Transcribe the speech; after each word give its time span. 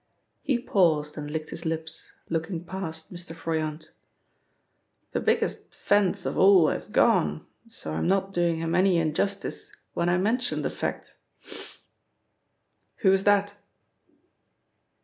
He 0.41 0.57
paused 0.57 1.15
and 1.15 1.29
licked 1.29 1.51
his 1.51 1.63
lips, 1.63 2.11
looking 2.27 2.65
past 2.65 3.13
Mr. 3.13 3.35
Froyant. 3.35 3.91
"The 5.11 5.19
biggest 5.19 5.75
'fence' 5.75 6.25
of 6.25 6.39
all 6.39 6.69
has 6.69 6.87
gone, 6.87 7.45
so 7.67 7.91
I'm 7.93 8.07
not 8.07 8.33
doing 8.33 8.55
him 8.55 8.73
any 8.73 8.97
injustice 8.97 9.71
when 9.93 10.09
I 10.09 10.17
mention 10.17 10.63
the 10.63 10.71
fact." 10.71 11.17
"Who 13.01 13.11
was 13.11 13.25
that?" 13.25 13.53